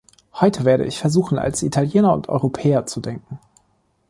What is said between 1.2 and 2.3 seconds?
als Italiener und